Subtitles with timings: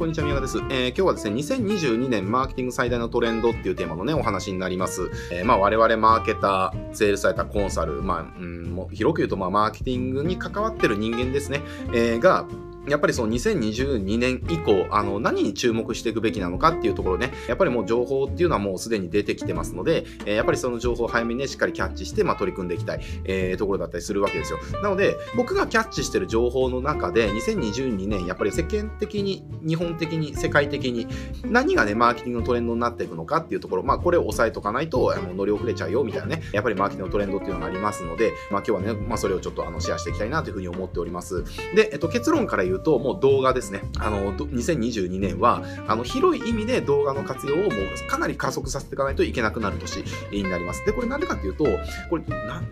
[0.00, 0.56] こんにちは、宮川です。
[0.70, 5.10] えー、今日はですね、2022年マーケティング最大のトレンドっていうテーマのね、お話になります。
[5.30, 11.60] えー、まあ、我々マーケター、セールスサイター、コンサル、まあ、うん、もう広く言うと、まあ、マーケティングに関わってる人間ですね、
[11.92, 12.46] えー、が、
[12.88, 24.58] やっぱりその2022年以降、あの、何に注目していくべきなのかっていうところね、やっぱりもう情報っていうのはもうすでに出てきてますので、えー、やっぱりその情報を早めにね、しっかりキャッチして、まあ、取り組んでいきたい、えー、ところだったりするわけですよ。
[24.82, 31.06] なので、僕がキャッチしてる情報の中で、2022年、やっぱり世間的に、日本的に、世界的に、
[31.44, 41.44] 何がね、マーケティングのトレンドになっていくのかっていうところ、まあ、これを押さえとかないと、あの乗り遅れちゃうよ、みたいなね、やっぱりマーケティングのトレンドっていうのがありますので、まあ、今日はね、まあ、それをちょっとあのシェアしていきたいなというふうに思っております。
[41.74, 43.82] で、えっと、結論から言うと、もう動画ですね。
[43.98, 47.70] あの、2022年は、あの、広い意味で動画の活用をもう
[48.08, 50.84] かなり加速させていかないといけなくなる年になります。
[50.86, 51.64] で、これなんでかっていうと、
[52.08, 52.22] これ、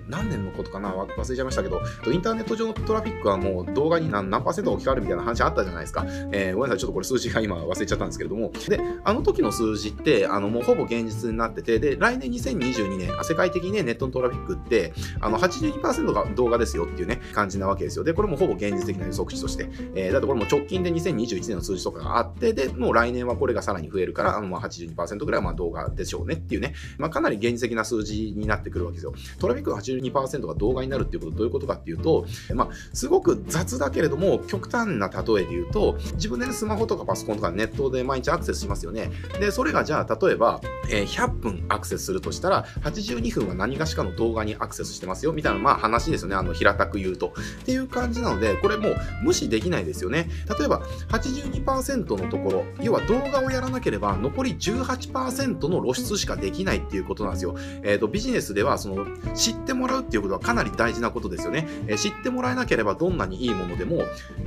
[0.08, 0.94] 何年のことかな？
[0.94, 6.04] 忘れちゃいましたけど、インターネット上のトラフィックはもう動画に何何パーセント置き換わるみたいな話あったじゃないですか。
[6.32, 18.04] えー、ごめんなさい、ちょっとこれ数字が今忘れちゃったんですけれども、で、あの時の数字って、あの、もうほぼ現実になってて、で、来年2022年、世界的にね、ネットのトラフィックって、あの、82%が動画ですよっていうね、感じなわけですよ。
[18.04, 29.14] で、これもほぼ現実的な予測値として、えー、だってこれも直近で2021年の数字とかがあって、で、もう来年はこれがさらに増えるから、あのまあ82%ぐらいはまあ動画でしょうねっていうね、まあ、かなり現実的な数字になってくるわけですよ。
[29.38, 39.10] トラフィックの82%が動画になるっていうことはどういうことかっていうと、まあ、すごく雑だけれども、極端な例えで言うと、自分で、ね、スマホとかパソコンとかネットで毎日アクセスしますよね。
[39.40, 46.36] で、それがじゃあ、例えば、えー、100分アクセスするとしたら、82分は何がしかの動画にアクセスしてますよ、みたいな、まあ話ですよね。
[46.36, 47.34] あの、平たく言うと。
[47.62, 50.28] っていう感じなので、これもう無視できないないですよね。
[50.58, 57.56] 例えば、82%のところ、要は動画をやらなければ残り18%の露出しかできないっていうことなんですよ。
[57.82, 61.66] えっ、ー、と、ビジネスではその知ってもらうっていうことはかなり大事なことですよね。
[61.86, 64.02] えー、知ってもらえなければどんなにいいものでも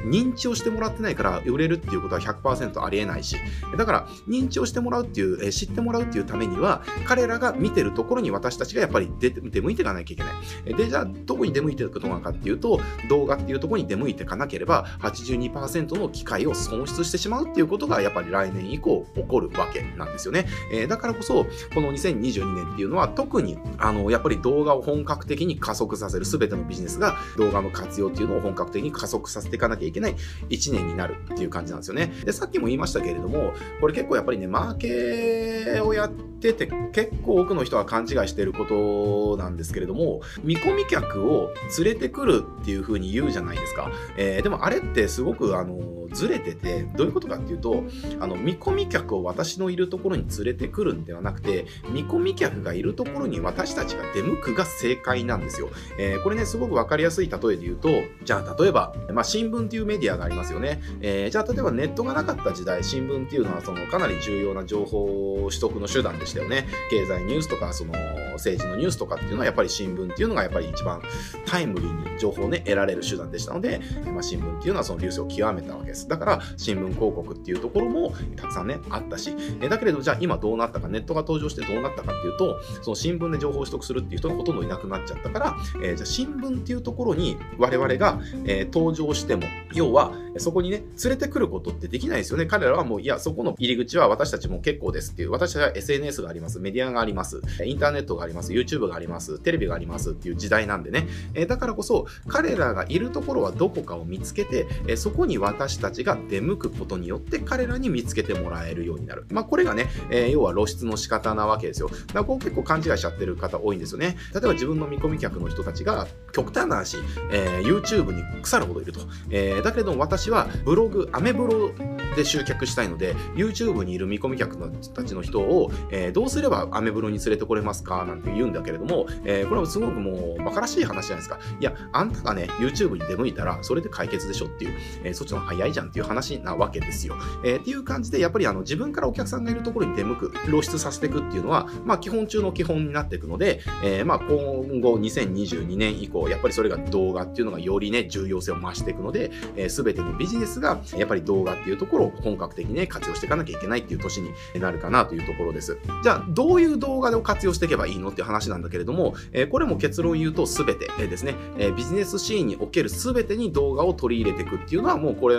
[0.06, 3.38] 認知をしてもらってないから売れるっていうことは100%ありえないし、
[3.78, 10.76] だから認知をしてもらうっていう、えー、知ってもらうっていうためには彼らが見てるところに私たちがやっぱり出出向いていかなきゃいけない。
[10.76, 14.86] で、じゃあどこに出向いていくのかっていうと動画っていうところに出向いていかなければ
[15.24, 20.48] 82%の機会を損失してしまうっていうことがやっぱり来年以降起こるわけなんですよね。
[20.72, 30.16] えー、だからこそ、この2022年っていうのは特に、あの、やっぱり動画を本格的に加速させる、すべてのビジネスが動画の活用っていうのを本格的に加速させていかなきゃいけない
[30.50, 32.12] 1年になるっていう感じなんですよね。
[32.26, 43.92] で、さっきも言いましたけれども、これ結構やっぱりね、マーケをやってて結構多くの人が勘違いしてることなんですけれども、見込み客を連れてくるっていう風に言うじゃないですか。
[44.18, 47.84] えー、でもあれってすごくあの、ずれてて、どういうことかっていうと、
[48.20, 55.70] あの、見込み客を私のいるところに連れてくるんではなくて、見込み客がいるところに私たちが出向くが正解なんですよ。
[55.98, 57.90] えー、これね、すごくわかりやすい例えで言うと、
[58.24, 60.82] じゃあ例えば、まあ、新聞っていうメディアがありますよね。
[61.02, 66.68] えー、じゃあ例えばネットがなかった時代、新聞っていうのはそのかなり重要な情報取得の手段でしたよね。
[66.90, 67.94] 経済ニュースとか、その
[68.34, 71.02] 政治のニュースとかっていうのはやっぱり新聞っていうのがやっぱり一番
[71.46, 76.08] タイムリーに情報をね、得られる手段でしたので、まあ、新聞っていうのはその流星を極めたわけです。
[76.08, 92.46] だから、新聞広告っていうところもたくさんね、あったし、えだけれど、じゃあ今どうなったか、ネットが登場してどうなったかっていうと、その新聞で情報を取得するっていう人がほとんどいなくなっちゃったから、えー、じゃあ新聞っていうところに我々が、えー、登場しても、要は、そこにね、連れてくることってできないですよね。
[92.46, 101.08] 彼らはもう、いや、そこの入り口は私たちも結構ですっていう、私たちは SNS があります、メディアがあります、インターネットがあります、YouTube があります、テレビがありますっていう時代なんでね。
[101.34, 109.26] えー、だからこそ、彼らがいるところはどこかを見つけて、えそこに私たちが出向くことによって彼らに見つけてもらえるようになる。
[109.32, 111.90] まあ、これがね、えー、要は露出の仕方なわけですよ。
[111.90, 114.18] だからこう結構勘違いしちゃってる方多いんですよね。
[114.34, 116.98] 例えば自分の見込み客の人たちが極端な話、
[117.32, 119.02] えー、YouTube に腐るほどいると。
[119.30, 121.72] えー、だけれども私はブログ、アメブロ
[122.16, 124.58] で集客したいので、YouTube にいる見込み客
[124.94, 131.40] たちの人を、えー、どうすればアメブロに連れてこれますかなんて言うんだけれども、えー、これはすごくもう馬鹿らしい話じゃないですか。
[131.60, 137.16] いや、あんたがね、YouTube に出向いたら、それで解決でしょっていう、えー、そっちの方が早いじゃんっていう話なわけですよ。
[137.44, 149.32] えー、っていう感じで、やっぱりあの自分からお客さんがいるところに出向く、露出させていくっていうのは、まあ基本中の基本になっていくので、えー、まあ今後2022年以降、やっぱりそれが動画っていうのがよりね、重要性を増していくので、
[149.70, 155.78] す、えー、べ、てのビジネスがやっぱり動画っていうところを本格的にね、活用していかなきゃいけないっていう年になるかなというところです。
[156.04, 165.36] じゃあ、どういう動画を活用していけばいいのっていう話なんだけれども、え、これも結論言うとすべてですね、え、ビジネスシーンにおけるすべてに動画を取り入れていくっていうのはもうこれ、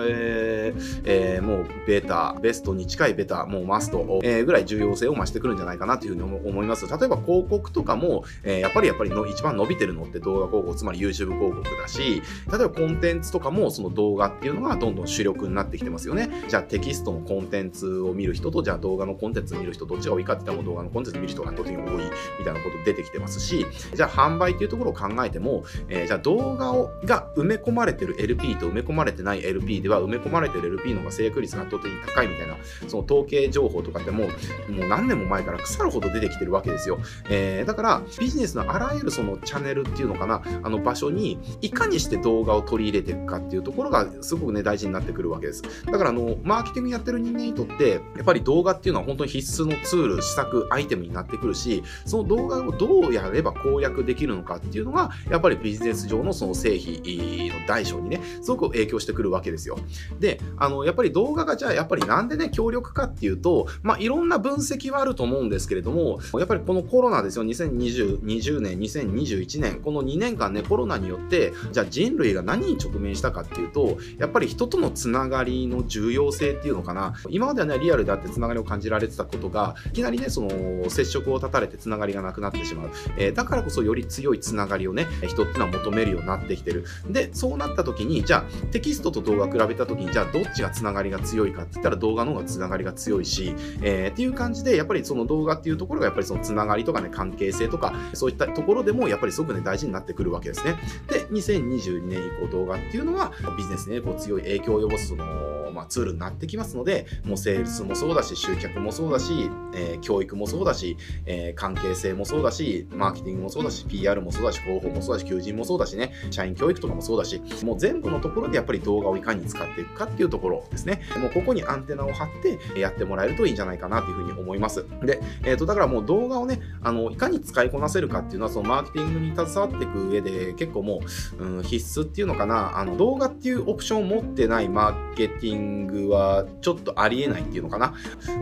[1.05, 6.87] えー、もうベータ、ベストに近いベタ、もうマスト、え、ぐらい重要性を増してくるんじゃないかなというふうに思います。
[6.87, 16.31] 例えば広告とかも、えー、やっぱりやっぱりの一番伸びてるのって動画広告、つまり YouTube 広告だし、例えばコンテンツとかもその動画っていうのがどんどん主力になってきてますよね。
[16.53, 22.05] じゃあテキストのコンテンツを見る人と、じゃあ動画のコンテンツを見る人、どっちが多いかって言ったらも動画のコンテンツ見る人が圧倒的に多い
[22.39, 23.65] みたいなこと出てきてますし、
[23.95, 32.57] じゃあ販売っていうところを考えても、えー、じゃあ動画をが埋め込まれてる LP と埋め込まれてない LP では埋め込まれてる LP の方が成約率が圧倒的に高いみたいな、
[32.87, 34.25] その統計情報とかっても
[34.69, 36.99] う、もう何年も前から腐るほど出てきてるわけですよ。
[37.31, 45.63] えー、だからビジネスのあらゆるそのチャンネルっていうのかな、あの場所にいかにして動画を取り入れていくかっていうところがすごくね、大事になってくるわけです。
[45.87, 59.79] だからあの、マーケティングやってる人間にとって、やっぱり動画っていうのは本当に必須のツール、施策、アイテムになってくるし、その動画をどうやれば攻略できるのかっていうのが、やっぱりビジネス上のその成否の大小にね、すごく影響してくるわけですよ。
[60.21, 82.91] で、あの、やっぱり動画がじゃあやっぱりなんでね、強力かっていうと、まあ、いろんな分析はあると思うんですけれども、やっぱりこのコロナですよ、2020 20年、2021年、この2年間ね、コロナによって、じゃあ人類が何に直面したかっていうと、やっぱり人とのつながりの重要性っていうのかな、今まではね、リアルであってつながりを感じられてたことが、いきなりね、その接触を断たれてつながりがなくなってしまう。
[83.17, 86.85] えー、だからこそより強いつながりをね、人っていうのは求めるようになってきてる。
[87.09, 100.77] で、そうなった時に、じゃあテキストと動画比べた時に、じゃあどっちがつながりが強いかって言ったら動画の方がつながりが強いし、えー、っていう感じで、やっぱりその動画っていうところがやっぱりそのつながりとかね、関係性とか、そういったところでもやっぱりすごくね、大事になってくるわけですね。
[101.09, 110.97] で、2022年以降動画っていうのは、ビジネスにね、こう強い影響を及ぼすそのまあ、ツールになってきますので、もうセールスもそうだし、集客もそうだし、えー、教育もそうだし、
[111.27, 121.03] えー、関係性もそうだし、マーケティングもそうだし、PR もそうだし、広報もそうだし、求人もそうだしね、社員教育とかもそうだし、もう全部のところでやっぱり動画をいかに使っていくかっていうところですね。
[121.19, 124.87] もうここにアンテナを張ってやってもらえるといいんじゃないかなというふうに思います。
[125.03, 131.01] で、えっ、ー、と、だからもう動画をね、あの、いかに使いこなせるかっていうのは、そのマーケティングに携わっていく上で結構も
[131.39, 137.95] う、うん、必須っていうのかな、あの、動画っていうオプションを持ってないマーケティングははちょっとありえないっていうのかな。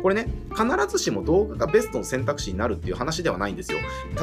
[0.03, 3.79] これね、必ずしも動画がベストの選択肢になるっていう話ではないんですよ。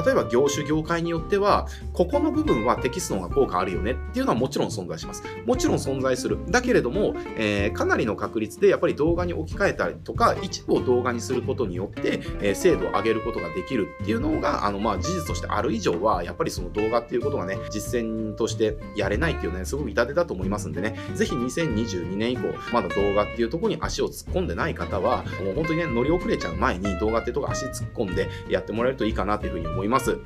[0.05, 5.23] 例えば業種業界によっては、ここの部分はテキストの方が効果あるよねっていうのはもちろん存在します。
[5.45, 6.37] もちろん存在する。
[6.49, 30.17] だけれども、えー、かなりの確率でやっぱり動画に置き換えたりとか、一部を動画にすることによって、えー、精度を上げることができるっていうのが、あの、まあ、事実としてある以上は、やっぱりその動画っていうことがね、実践としてやれないっていうね、すごく痛手だと思いますんでね、ぜひ2022年以降、まだ動画っていうとこに足を突っ込んでない方は、もう本当にね、乗り遅れちゃう前に動画ってとこ足突っ込んでやってもらえるといいかなというふうに思います。